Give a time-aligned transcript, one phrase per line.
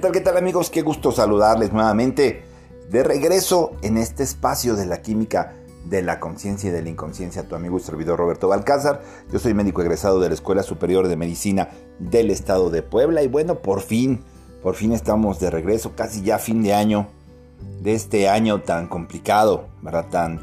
[0.00, 0.70] tal, qué tal amigos?
[0.70, 2.42] Qué gusto saludarles nuevamente
[2.88, 7.46] de regreso en este espacio de la química de la conciencia y de la inconsciencia.
[7.46, 9.02] Tu amigo y servidor Roberto Balcázar.
[9.30, 11.68] Yo soy médico egresado de la Escuela Superior de Medicina
[11.98, 14.24] del Estado de Puebla y bueno, por fin,
[14.62, 17.08] por fin estamos de regreso, casi ya fin de año,
[17.82, 20.06] de este año tan complicado, ¿verdad?
[20.10, 20.40] Tan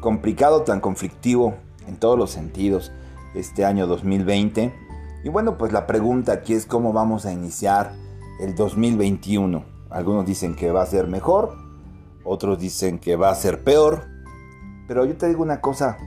[0.00, 1.54] complicado, tan conflictivo
[1.86, 2.90] en todos los sentidos,
[3.36, 4.74] este año 2020.
[5.22, 8.07] Y bueno, pues la pregunta aquí es cómo vamos a iniciar
[8.38, 9.64] el 2021.
[9.90, 11.56] Algunos dicen que va a ser mejor,
[12.24, 14.04] otros dicen que va a ser peor.
[14.86, 15.98] Pero yo te digo una cosa,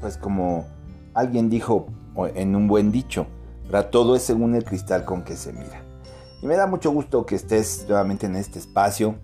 [0.00, 0.66] pues como
[1.14, 1.86] alguien dijo
[2.34, 3.26] en un buen dicho,
[3.90, 5.84] todo es según el cristal con que se mira.
[6.42, 9.16] Y me da mucho gusto que estés nuevamente en este espacio.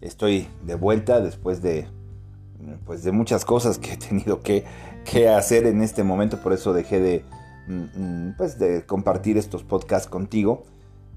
[0.00, 1.88] Estoy de vuelta después de
[2.86, 4.64] pues de muchas cosas que he tenido que,
[5.04, 7.24] que hacer en este momento, por eso dejé de,
[7.66, 10.62] mm, mm, pues de compartir estos podcasts contigo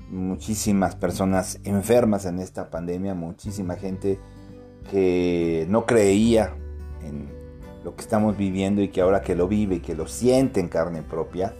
[0.09, 4.19] muchísimas personas enfermas en esta pandemia, muchísima gente
[4.89, 6.55] que no creía
[7.01, 7.29] en
[7.83, 10.67] lo que estamos viviendo y que ahora que lo vive y que lo siente en
[10.67, 11.53] carne propia,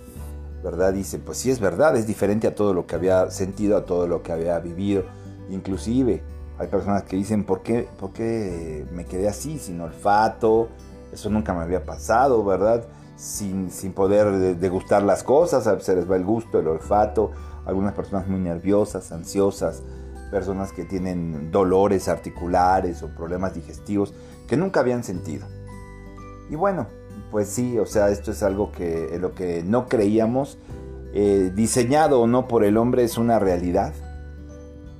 [0.64, 0.94] ¿verdad?
[0.94, 4.08] Dice, pues sí es verdad, es diferente a todo lo que había sentido, a todo
[4.08, 5.04] lo que había vivido.
[5.50, 6.24] Inclusive
[6.58, 10.70] hay personas que dicen, ¿por qué, por qué me quedé así, sin olfato?
[11.14, 12.86] Eso nunca me había pasado, ¿verdad?
[13.16, 17.32] Sin, sin poder degustar las cosas, se les va el gusto, el olfato,
[17.66, 19.84] algunas personas muy nerviosas, ansiosas,
[20.32, 24.14] personas que tienen dolores articulares o problemas digestivos
[24.48, 25.46] que nunca habían sentido.
[26.50, 26.88] Y bueno,
[27.32, 30.58] pues sí, o sea, esto es algo que lo que no creíamos,
[31.14, 33.94] eh, diseñado o no por el hombre, es una realidad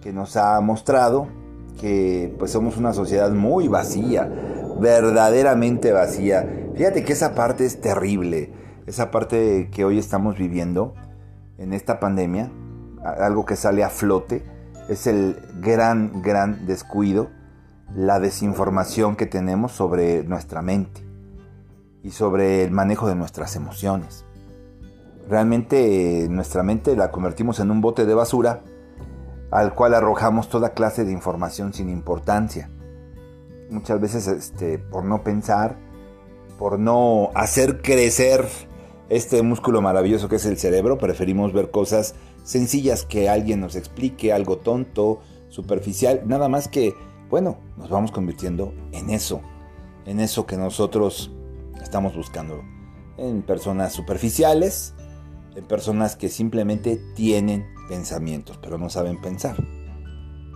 [0.02, 1.28] que nos ha mostrado
[1.80, 4.30] que pues somos una sociedad muy vacía,
[4.80, 6.48] verdaderamente vacía.
[6.76, 8.54] Fíjate que esa parte es terrible,
[8.86, 10.94] esa parte que hoy estamos viviendo
[11.58, 12.52] en esta pandemia,
[13.04, 14.44] algo que sale a flote,
[14.90, 17.30] es el gran, gran descuido,
[17.94, 21.02] la desinformación que tenemos sobre nuestra mente
[22.04, 24.26] y sobre el manejo de nuestras emociones.
[25.28, 28.62] Realmente nuestra mente la convertimos en un bote de basura
[29.52, 32.70] al cual arrojamos toda clase de información sin importancia.
[33.70, 35.78] Muchas veces este, por no pensar,
[36.60, 38.46] por no hacer crecer
[39.10, 44.34] este músculo maravilloso que es el cerebro, preferimos ver cosas sencillas que alguien nos explique,
[44.34, 46.94] algo tonto, superficial, nada más que,
[47.30, 49.42] bueno, nos vamos convirtiendo en eso,
[50.06, 51.32] en eso que nosotros
[51.82, 52.64] estamos buscando,
[53.18, 54.94] en personas superficiales,
[55.56, 59.56] en personas que simplemente tienen pensamientos, pero no saben pensar.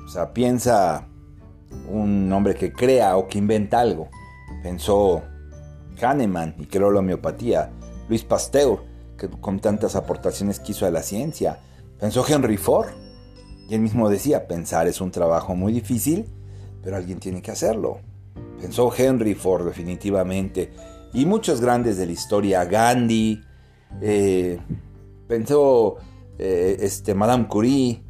[0.05, 1.07] O sea, piensa
[1.87, 4.09] un hombre que crea o que inventa algo.
[4.63, 5.21] Pensó
[5.99, 7.71] Kahneman y creó la homeopatía.
[8.09, 8.79] Luis Pasteur,
[9.17, 11.59] que con tantas aportaciones quiso a la ciencia.
[11.99, 12.89] Pensó Henry Ford.
[13.69, 16.27] Y él mismo decía, pensar es un trabajo muy difícil,
[16.81, 17.99] pero alguien tiene que hacerlo.
[18.59, 20.71] Pensó Henry Ford definitivamente.
[21.13, 23.41] Y muchos grandes de la historia, Gandhi,
[24.01, 24.59] eh,
[25.27, 25.97] pensó
[26.39, 28.03] eh, este, Madame Curie,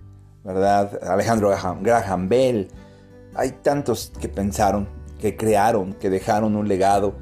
[0.43, 0.97] ¿verdad?
[1.03, 2.69] Alejandro Graham Bell.
[3.35, 4.87] Hay tantos que pensaron,
[5.19, 7.15] que crearon, que dejaron un legado.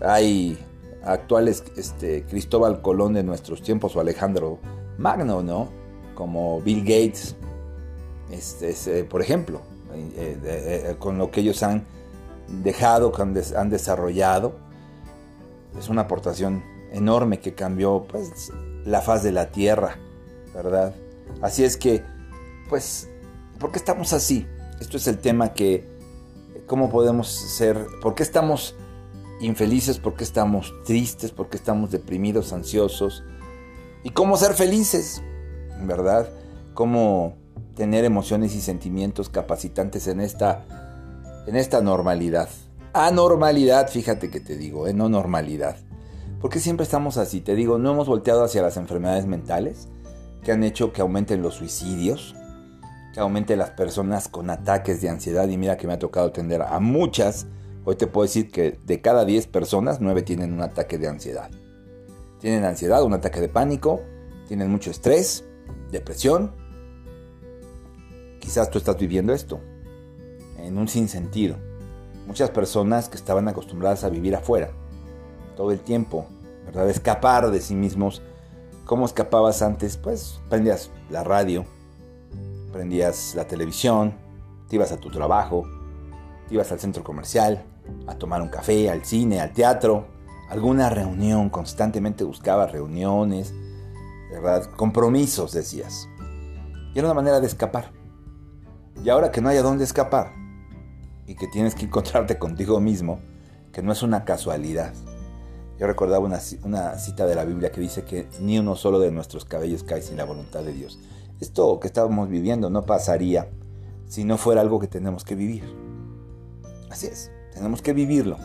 [0.00, 0.58] Hay
[1.06, 4.58] actuales este, Cristóbal Colón de nuestros tiempos o Alejandro
[4.98, 5.68] Magno, ¿no?
[6.14, 7.36] Como Bill Gates,
[8.30, 9.60] este, por ejemplo,
[9.94, 11.84] eh, eh, con lo que ellos han
[12.48, 14.56] dejado, que han, desarrollado.
[15.78, 18.52] Es una aportación enorme que cambió pues,
[18.84, 19.98] la faz de la tierra,
[20.54, 20.94] ¿verdad?
[21.42, 22.02] Así es que,
[22.68, 23.08] pues,
[23.58, 24.46] ¿por qué estamos así?
[24.80, 25.86] Esto es el tema que,
[26.66, 27.86] ¿cómo podemos ser?
[28.00, 28.74] ¿Por qué estamos
[29.40, 33.24] infelices, por qué estamos tristes, por qué estamos deprimidos, ansiosos.
[34.02, 35.22] Y cómo ser felices,
[35.82, 36.28] ¿verdad?
[36.74, 37.36] Cómo
[37.74, 40.64] tener emociones y sentimientos capacitantes en esta,
[41.46, 42.48] en esta normalidad.
[42.92, 44.94] Anormalidad, fíjate que te digo, ¿eh?
[44.94, 45.76] no normalidad.
[46.40, 49.88] Porque siempre estamos así, te digo, no hemos volteado hacia las enfermedades mentales
[50.42, 52.34] que han hecho que aumenten los suicidios,
[53.12, 55.48] que aumenten las personas con ataques de ansiedad.
[55.48, 57.46] Y mira que me ha tocado atender a muchas
[57.88, 61.52] Hoy te puedo decir que de cada 10 personas, 9 tienen un ataque de ansiedad.
[62.40, 64.00] Tienen ansiedad, un ataque de pánico,
[64.48, 65.44] tienen mucho estrés,
[65.92, 66.50] depresión.
[68.40, 69.60] Quizás tú estás viviendo esto
[70.58, 71.58] en un sinsentido.
[72.26, 74.72] Muchas personas que estaban acostumbradas a vivir afuera
[75.56, 76.26] todo el tiempo,
[76.64, 76.90] ¿verdad?
[76.90, 78.20] Escapar de sí mismos.
[78.84, 79.96] ¿Cómo escapabas antes?
[79.96, 81.64] Pues prendías la radio,
[82.72, 84.12] prendías la televisión,
[84.68, 85.62] te ibas a tu trabajo,
[86.48, 87.64] te ibas al centro comercial,
[88.06, 90.06] a tomar un café, al cine, al teatro,
[90.48, 93.52] alguna reunión, constantemente buscaba reuniones,
[94.30, 94.64] ¿verdad?
[94.76, 96.08] Compromisos, decías.
[96.94, 97.92] Y era una manera de escapar.
[99.04, 100.32] Y ahora que no hay a dónde escapar
[101.26, 103.20] y que tienes que encontrarte contigo mismo,
[103.72, 104.94] que no es una casualidad.
[105.78, 109.10] Yo recordaba una, una, cita de la Biblia que dice que ni uno solo de
[109.10, 110.98] nuestros cabellos cae sin la voluntad de Dios.
[111.38, 113.50] Esto que estábamos viviendo no pasaría
[114.06, 115.64] si no fuera algo que tenemos que vivir.
[116.90, 118.36] Así es, tenemos que vivirlo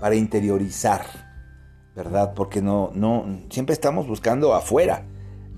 [0.00, 1.04] para interiorizar,
[1.96, 2.32] ¿verdad?
[2.34, 5.04] Porque no, no, siempre estamos buscando afuera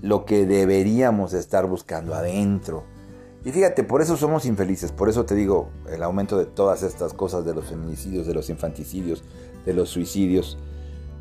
[0.01, 2.85] lo que deberíamos estar buscando adentro.
[3.45, 7.13] Y fíjate, por eso somos infelices, por eso te digo, el aumento de todas estas
[7.13, 9.23] cosas, de los feminicidios, de los infanticidios,
[9.65, 10.57] de los suicidios,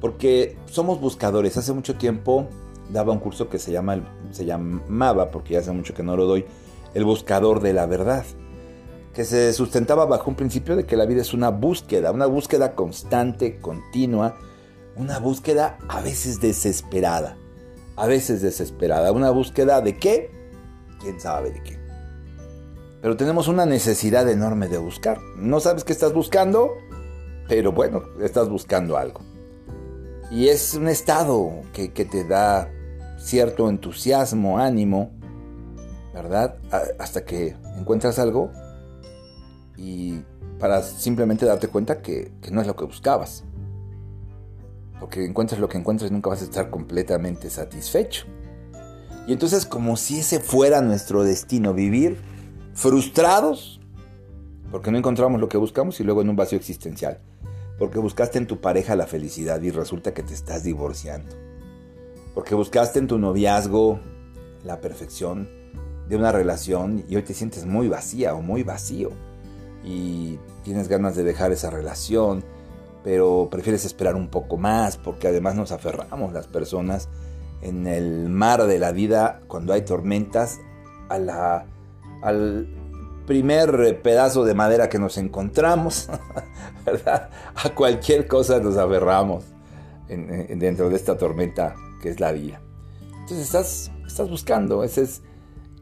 [0.01, 1.59] porque somos buscadores.
[1.59, 2.49] Hace mucho tiempo
[2.89, 4.01] daba un curso que se, llama,
[4.31, 6.47] se llamaba, porque ya hace mucho que no lo doy,
[6.95, 8.25] El Buscador de la Verdad,
[9.19, 12.77] que se sustentaba bajo un principio de que la vida es una búsqueda, una búsqueda
[12.77, 14.37] constante, continua,
[14.95, 17.37] una búsqueda a veces desesperada,
[17.97, 20.31] a veces desesperada, una búsqueda de qué,
[21.01, 21.81] quién sabe de qué.
[23.03, 25.19] Pero tenemos una necesidad enorme de buscar.
[25.37, 26.75] No sabes qué estás buscando,
[27.49, 29.23] pero bueno, estás buscando algo.
[30.31, 32.71] Y es un estado que, te da
[33.19, 35.11] cierto entusiasmo, ánimo,
[36.15, 36.59] ¿verdad?
[37.01, 38.53] Hasta que encuentras algo
[39.79, 40.23] y
[40.59, 43.45] para simplemente darte cuenta que, que, no es lo que buscabas.
[45.01, 48.27] Porque encuentras lo que encuentras y nunca vas a estar completamente satisfecho.
[49.27, 52.19] Y entonces como si ese fuera nuestro destino, vivir
[52.75, 53.81] frustrados
[54.71, 57.21] porque no encontramos lo que buscamos y luego en un vacío existencial.
[57.79, 61.49] Porque buscaste en tu pareja la felicidad y resulta que te estás divorciando
[62.39, 63.99] porque buscaste en tu noviazgo
[64.63, 65.49] la perfección
[66.09, 69.11] de una relación y hoy te sientes muy vacía o muy vacío
[69.85, 72.45] y tienes ganas de dejar esa relación,
[73.05, 77.09] pero prefieres esperar un poco más porque además nos aferramos las personas
[77.63, 80.59] en el mar de la vida cuando hay tormentas
[81.09, 81.67] a la,
[82.23, 82.69] al
[83.27, 86.09] primer pedazo de madera que nos encontramos,
[86.87, 87.31] ¿verdad?
[87.55, 89.45] A cualquier cosa nos aferramos
[90.09, 92.61] dentro de esta tormenta que es la vida.
[93.21, 95.23] Entonces estás, estás buscando, esa es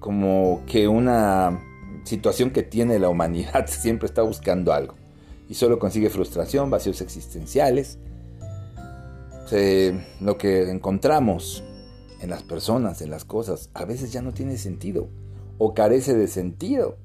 [0.01, 1.61] como que una
[2.07, 4.95] situación que tiene la humanidad, siempre está buscando algo.
[5.49, 7.99] Y solo consigue frustración, vacíos existenciales.
[10.21, 11.63] lo que encontramos
[12.21, 15.09] en las personas, en las cosas, a veces ya no tiene sentido
[15.59, 16.97] o carece de sentido.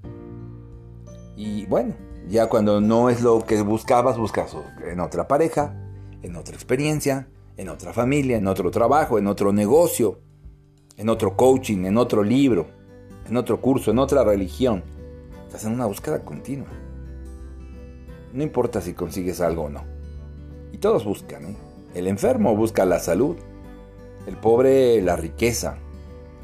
[1.35, 1.95] Y bueno,
[2.27, 4.55] ya cuando no es lo que buscabas, buscas
[4.85, 5.75] en otra pareja,
[6.21, 7.27] en otra experiencia,
[7.57, 10.19] en otra familia, en otro trabajo, en otro negocio,
[10.97, 12.67] en otro coaching, en otro libro,
[13.31, 14.83] en otro curso, en otra religión.
[15.47, 16.67] Estás en una búsqueda continua.
[18.33, 19.85] No importa si consigues algo o no.
[20.73, 21.45] Y todos buscan.
[21.45, 21.55] ¿eh?
[21.95, 23.37] El enfermo busca la salud.
[24.27, 25.77] El pobre la riqueza.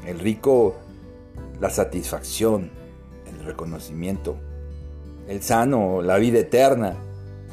[0.06, 0.76] El rico
[1.60, 2.70] la satisfacción,
[3.26, 4.38] el reconocimiento.
[5.28, 6.96] El sano la vida eterna.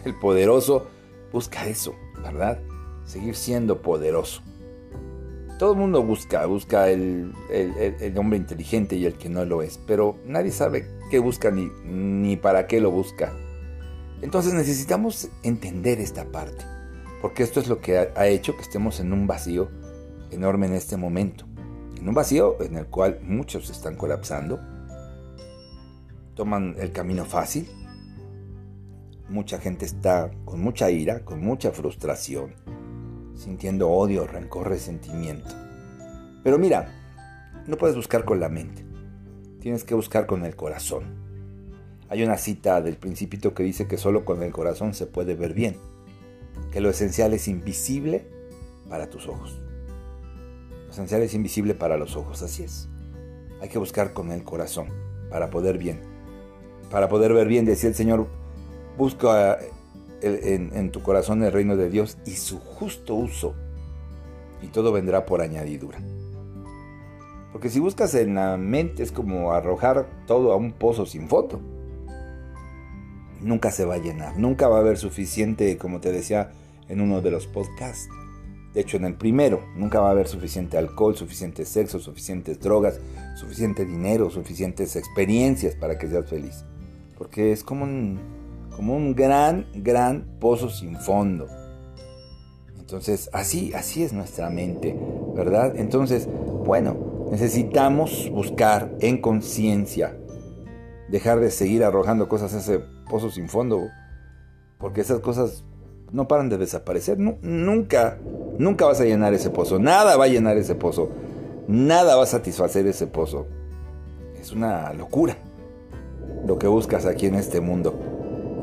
[0.05, 0.87] El poderoso
[1.33, 1.93] busca eso,
[2.23, 2.59] ¿verdad?
[3.03, 4.41] seguir siendo poderoso.
[5.57, 7.33] Todo el mundo busca, busca el,
[8.17, 12.67] hombre inteligente y el que no lo es, pero nadie sabe qué busca ni, para
[12.67, 13.31] qué lo busca.
[14.21, 16.65] Entonces necesitamos entender esta parte,
[17.21, 19.69] porque esto es lo que ha, ha hecho que estemos en un vacío
[20.31, 21.45] enorme en este momento.
[21.97, 24.59] En un vacío en el cual muchos están colapsando,
[26.35, 27.69] toman el camino fácil,
[29.29, 32.55] mucha gente está con mucha ira, con mucha frustración,
[33.35, 35.53] sintiendo odio, rencor, resentimiento.
[36.43, 36.93] Pero mira,
[37.67, 38.85] no puedes buscar con la mente,
[39.59, 41.25] tienes que buscar con el corazón.
[42.09, 45.53] Hay una cita del principito que dice que solo con el corazón se puede ver
[45.53, 45.77] bien,
[46.71, 48.27] que lo esencial es invisible
[48.89, 49.59] para tus ojos.
[50.85, 52.87] Lo esencial es invisible para los ojos, así es.
[53.61, 54.87] Hay que buscar con el corazón
[55.29, 55.99] para poder bien.
[56.91, 58.27] Para poder ver bien, decía el Señor,
[58.97, 59.57] busca
[60.25, 63.53] en, tu corazón el reino de Dios y su justo uso.
[64.61, 65.99] Y todo vendrá por añadidura.
[67.51, 71.61] Porque si buscas en la mente es como arrojar todo a un pozo sin foto.
[73.41, 76.51] Nunca se va a llenar, nunca va a haber suficiente, como te decía
[76.89, 78.09] en uno de los podcasts.
[78.73, 82.99] De hecho, en el primero, nunca va a haber suficiente alcohol, suficiente sexo, suficientes drogas,
[83.35, 86.65] suficiente dinero, suficientes experiencias para que seas feliz.
[87.17, 87.85] Porque es como
[88.75, 91.47] como un gran, gran pozo sin fondo.
[92.77, 94.95] Entonces, así, así es nuestra mente,
[95.33, 95.75] ¿verdad?
[95.75, 96.27] Entonces,
[96.65, 100.15] bueno, necesitamos buscar en conciencia,
[101.09, 103.81] dejar de seguir arrojando cosas a ese pozo sin fondo,
[104.77, 105.63] porque esas cosas
[106.11, 107.17] no paran de desaparecer.
[107.17, 108.19] nunca,
[108.59, 111.09] nunca vas a llenar ese pozo, nada va a llenar ese pozo,
[111.67, 113.47] nada va a satisfacer ese pozo.
[114.39, 115.37] Es una locura.
[116.45, 118.14] lo que buscas aquí en este mundo.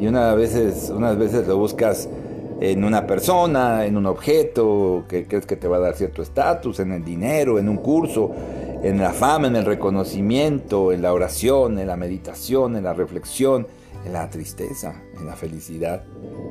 [0.02, 2.08] Y veces, unas veces lo buscas
[2.60, 6.80] en una persona, en un objeto que crees que te va a dar cierto estatus,
[6.80, 8.32] en el dinero, en un curso,
[8.82, 13.68] en la fama, en el reconocimiento, en la oración, en la meditación, en la reflexión,
[14.04, 16.02] en la tristeza, en la felicidad.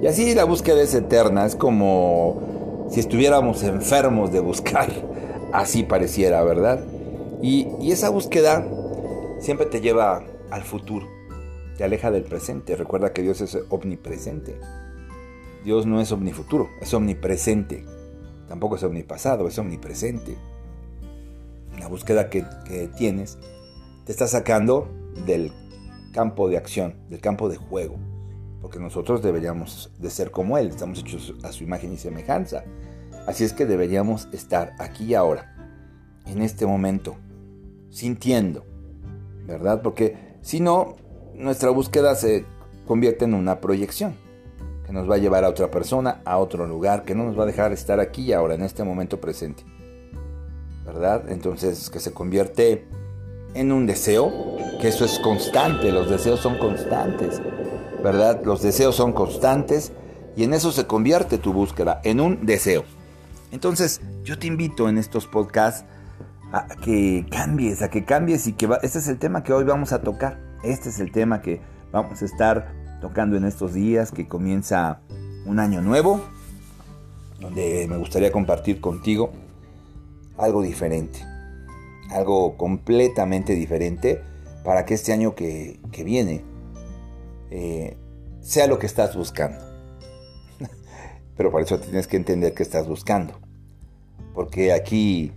[0.02, 4.90] Y así la búsqueda es eterna, es como si estuviéramos enfermos de buscar,
[5.52, 6.86] así pareciera, ¿verdad?
[7.42, 8.66] Y, y esa búsqueda
[9.42, 11.06] siempre te lleva al futuro,
[11.78, 12.76] te aleja del presente.
[12.76, 14.60] Recuerda que Dios es omnipresente.
[15.64, 17.86] Dios no es omnifuturo, es omnipresente.
[18.48, 20.38] Tampoco es omnipasado, es omnipresente.
[21.80, 23.38] La búsqueda que, que tienes
[24.06, 24.90] te está sacando
[25.26, 25.52] del
[26.12, 27.98] campo de acción, del campo de juego.
[28.62, 32.64] Porque nosotros deberíamos de ser como Él, estamos hechos a su imagen y semejanza.
[33.28, 35.56] Así es que deberíamos estar aquí y ahora,
[36.26, 37.16] en este momento,
[37.90, 38.66] sintiendo,
[39.46, 39.82] ¿verdad?
[39.82, 40.96] Porque si no,
[41.36, 42.46] nuestra búsqueda se
[42.86, 44.16] convierte en una proyección
[44.86, 47.44] que nos va a llevar a otra persona, a otro lugar, que no nos va
[47.44, 49.64] a dejar estar aquí y ahora, en este momento presente.
[50.86, 51.30] ¿Verdad?
[51.30, 52.88] Entonces, que se convierte
[53.54, 54.32] en un deseo,
[54.80, 57.42] que eso es constante, los deseos son constantes,
[58.04, 58.42] ¿verdad?
[58.44, 59.92] Los deseos son constantes
[60.36, 62.84] y en eso se convierte tu búsqueda, en un deseo.
[63.52, 65.86] Entonces, yo te invito en estos podcasts
[66.52, 69.94] a que cambies, a que cambies y que este es el tema que hoy vamos
[69.94, 70.51] a tocar.
[70.64, 75.02] Este es el tema que vamos a estar tocando en estos días, que comienza
[75.46, 76.22] un año nuevo,
[77.40, 79.32] donde me gustaría compartir contigo
[80.38, 81.32] algo diferente
[82.12, 84.22] algo completamente diferente
[84.64, 86.44] para que este año que, viene
[87.50, 87.98] eh,
[88.42, 89.60] sea lo que estás buscando.
[91.38, 93.40] Pero por eso tienes que entender que estás buscando.
[94.34, 95.32] Porque aquí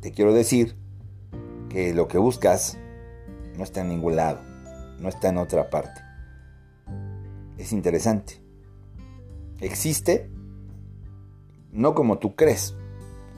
[0.00, 0.76] te quiero decir
[1.68, 2.78] que lo que buscas
[3.56, 4.40] no está en ningún lado,
[5.04, 6.00] no está en otra parte.
[7.58, 8.40] Es interesante.
[9.60, 10.30] Existe
[11.72, 12.74] no como tú crees.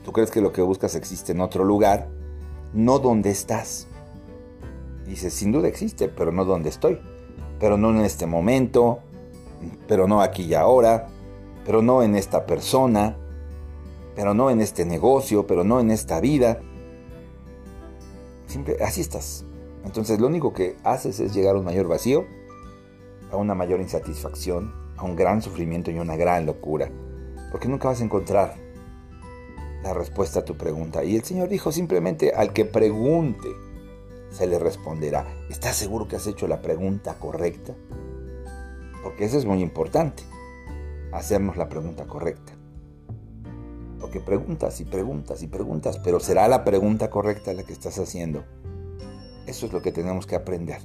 [0.05, 2.07] Tú crees que lo que buscas existe en otro lugar
[2.73, 3.87] no donde estás.
[5.05, 7.01] Dice, sin duda existe, pero no donde estoy.
[7.59, 8.99] Pero no en este momento,
[9.89, 11.09] pero no aquí y ahora,
[11.65, 13.17] pero no en esta persona,
[14.15, 16.61] pero no en este negocio, pero no en esta vida.
[18.45, 19.46] Siempre así estás.
[19.85, 22.25] Entonces lo único que haces es llegar a un mayor vacío,
[23.31, 26.89] a una mayor insatisfacción, a un gran sufrimiento y una gran locura.
[27.51, 28.55] Porque nunca vas a encontrar
[29.83, 31.03] la respuesta a tu pregunta.
[31.03, 33.47] Y el Señor dijo simplemente, al que pregunte,
[34.29, 35.25] se le responderá.
[35.49, 37.73] ¿Estás seguro que has hecho la pregunta correcta?
[39.03, 40.23] Porque eso es muy importante,
[41.11, 42.53] hacernos la pregunta correcta.
[43.99, 48.43] Porque preguntas y preguntas y preguntas, pero ¿será la pregunta correcta la que estás haciendo?
[49.47, 50.81] Eso es lo que tenemos que aprender.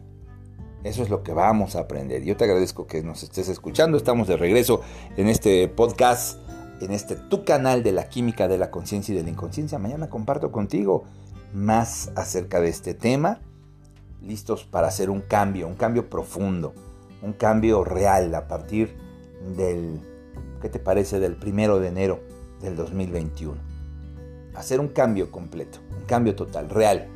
[0.85, 2.25] Eso es lo que vamos a aprender.
[2.25, 3.97] Yo te agradezco que nos estés escuchando.
[3.97, 4.81] Estamos de regreso
[5.17, 6.39] en este podcast
[6.81, 9.79] en este tu canal de la química de la conciencia y de la inconsciencia.
[9.79, 11.05] Mañana comparto contigo
[11.53, 13.41] más acerca de este tema,
[14.21, 16.75] listos para hacer un cambio, un cambio profundo,
[17.23, 18.97] un cambio real a partir
[19.57, 20.01] del,
[20.61, 22.21] ¿qué te parece?, del primero de enero
[22.61, 23.61] del 2021.
[24.55, 27.09] Hacer un cambio completo, un cambio total, real,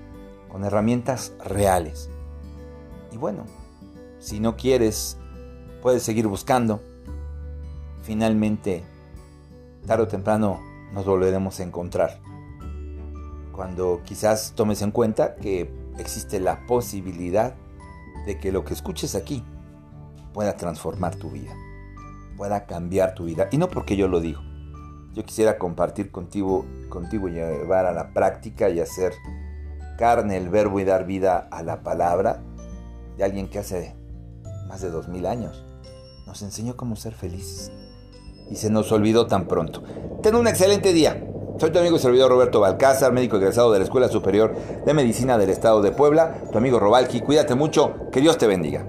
[0.48, 2.10] con herramientas reales.
[3.12, 3.44] Y bueno,
[4.18, 5.18] si no quieres,
[5.82, 6.80] puedes seguir buscando.
[8.02, 8.84] Finalmente,
[9.86, 10.60] tarde o temprano
[10.92, 12.20] nos volveremos a encontrar.
[13.52, 17.54] Cuando quizás tomes en cuenta que existe la posibilidad
[18.26, 19.42] de que lo que escuches aquí
[20.34, 21.54] pueda transformar tu vida,
[22.36, 23.48] pueda cambiar tu vida.
[23.50, 24.42] Y no porque yo lo digo.
[25.14, 29.14] Yo quisiera compartir contigo, contigo llevar a la práctica y hacer
[29.96, 32.42] carne el verbo y dar vida a la palabra
[33.16, 33.96] de alguien que hace
[34.68, 35.64] más de dos mil años
[36.26, 37.72] nos enseñó cómo ser felices
[38.50, 39.82] y se nos olvidó tan pronto.
[40.22, 41.22] Ten un excelente día.
[41.58, 45.38] Soy tu amigo y servidor Roberto Balcázar, médico egresado de la Escuela Superior de Medicina
[45.38, 46.42] del Estado de Puebla.
[46.52, 48.86] Tu amigo Robalki, cuídate mucho, que Dios te bendiga.